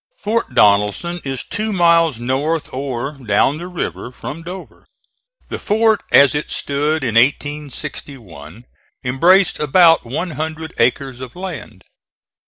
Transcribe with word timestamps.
Fort 0.17 0.55
Donelson 0.55 1.21
is 1.23 1.43
two 1.43 1.71
miles 1.71 2.19
north, 2.19 2.73
or 2.73 3.11
down 3.19 3.59
the 3.59 3.67
river, 3.67 4.11
from 4.11 4.41
Dover. 4.41 4.87
The 5.49 5.59
fort, 5.59 6.01
as 6.11 6.33
it 6.33 6.49
stood 6.49 7.03
in 7.03 7.13
1861, 7.13 8.65
embraced 9.05 9.59
about 9.59 10.03
one 10.03 10.31
hundred 10.31 10.73
acres 10.79 11.19
of 11.19 11.35
land. 11.35 11.83